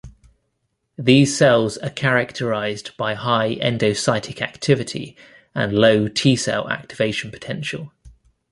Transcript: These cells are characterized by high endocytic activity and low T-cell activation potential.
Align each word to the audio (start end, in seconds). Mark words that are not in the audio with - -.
These 0.97 1.37
cells 1.37 1.77
are 1.77 1.91
characterized 1.91 2.97
by 2.97 3.13
high 3.13 3.55
endocytic 3.57 4.41
activity 4.41 5.15
and 5.53 5.73
low 5.77 6.07
T-cell 6.07 6.67
activation 6.71 7.29
potential. 7.29 7.93